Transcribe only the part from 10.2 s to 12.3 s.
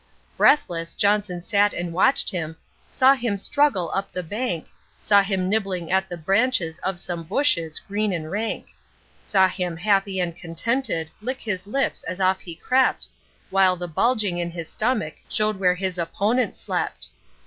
contented, lick his lips, as